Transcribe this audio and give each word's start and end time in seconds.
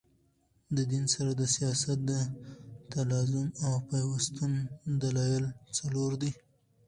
د 0.75 0.77
دین 0.91 1.05
سره 1.13 1.31
د 1.35 1.41
سیاست 1.55 1.97
د 2.09 2.11
تلازم 2.93 3.47
او 3.65 3.73
پیوستون 3.89 4.51
دلایل 5.01 5.45
څلور 5.77 6.11
دي. 6.21 6.31